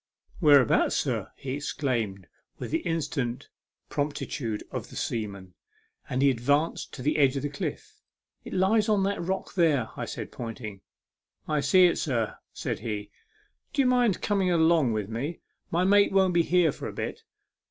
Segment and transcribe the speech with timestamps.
[0.41, 2.25] u Whereabouts, sir?" he exclaimed
[2.57, 3.49] with the instant
[3.87, 5.53] promptitude of the seaman,
[6.09, 8.01] and he advanced to the edge of the cliff."
[8.43, 10.81] It lies on that rock there," said I, pointing."
[11.47, 13.11] I see it, sir," said he."
[13.73, 15.41] D'ye mind coming along with me?
[15.69, 17.21] My mate won't be here for a bit."